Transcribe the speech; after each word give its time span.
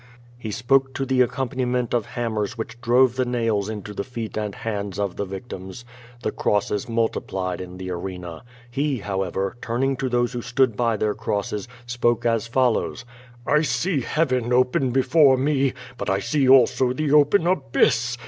He 0.35 0.49
spoke 0.49 0.95
to 0.95 1.05
the 1.05 1.21
accompaniment 1.21 1.93
of 1.93 2.07
hammers 2.07 2.57
which 2.57 2.81
drove 2.81 3.15
the 3.17 3.23
nails 3.23 3.69
into 3.69 3.93
the 3.93 4.03
feet 4.03 4.35
and 4.35 4.55
hands 4.55 4.97
of 4.97 5.15
the 5.15 5.25
victims. 5.25 5.85
Tlie 6.23 6.35
crosses 6.35 6.89
multiplied 6.89 7.61
in 7.61 7.77
the 7.77 7.91
arena. 7.91 8.43
He, 8.71 8.97
however, 8.97 9.57
turning 9.61 9.95
to 9.97 10.09
those 10.09 10.33
who 10.33 10.41
stood 10.41 10.75
by 10.75 10.97
their 10.97 11.13
crosses, 11.13 11.67
spoke 11.85 12.25
as 12.25 12.47
follows: 12.47 13.05
"I 13.45 13.61
see 13.61 14.01
heaven 14.01 14.51
open 14.51 14.89
before 14.89 15.37
me, 15.37 15.73
but 15.99 16.09
I 16.09 16.17
see 16.17 16.49
also 16.49 16.93
the 16.93 17.11
open 17.11 17.45
abyss. 17.45 18.17